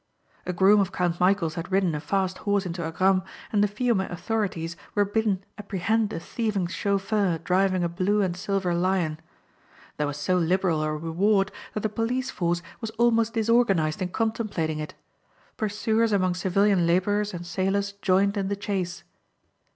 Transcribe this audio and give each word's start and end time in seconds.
A 0.47 0.51
groom 0.51 0.79
of 0.79 0.91
Count 0.91 1.19
Michæl's 1.19 1.53
had 1.53 1.71
ridden 1.71 1.93
a 1.93 1.99
fast 1.99 2.39
horse 2.39 2.65
into 2.65 2.81
Agram 2.83 3.21
and 3.53 3.63
the 3.63 3.67
Fiume 3.67 4.01
authorities 4.01 4.75
were 4.95 5.05
bidden 5.05 5.43
apprehend 5.59 6.11
a 6.11 6.19
thieving 6.19 6.65
chauffeur 6.65 7.37
driving 7.37 7.83
a 7.83 7.87
blue 7.87 8.19
and 8.19 8.35
silver 8.35 8.73
Lion. 8.73 9.19
There 9.97 10.07
was 10.07 10.17
so 10.17 10.39
liberal 10.39 10.81
a 10.81 10.91
reward 10.97 11.51
that 11.75 11.81
the 11.81 11.87
police 11.87 12.31
force 12.31 12.63
was 12.79 12.89
almost 12.97 13.35
disorganized 13.35 14.01
in 14.01 14.09
contemplating 14.09 14.79
it. 14.79 14.95
Pursuers 15.55 16.11
among 16.11 16.33
civilian 16.33 16.87
laborers 16.87 17.31
and 17.31 17.45
sailors 17.45 17.91
joined 17.91 18.37
in 18.37 18.47
the 18.47 18.55
chase. 18.55 19.03